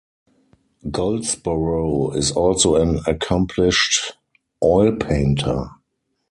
Goldsboro 0.89 2.13
is 2.17 2.31
also 2.31 2.73
an 2.73 3.01
accomplished 3.05 4.13
oil 4.63 4.93
painter. 4.93 5.65